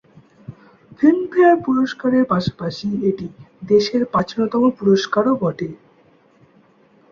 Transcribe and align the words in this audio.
Filmfare 0.99 1.55
পুরস্কারের 1.65 2.23
পাশাপাশি 2.33 2.87
এটি 3.09 3.27
দেশের 3.63 4.01
প্রাচীনতম 4.11 4.63
পুরস্কারও 4.79 5.33
বটে। 5.41 5.69